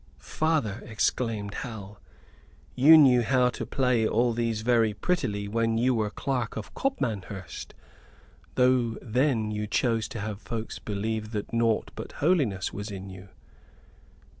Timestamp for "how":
3.21-3.49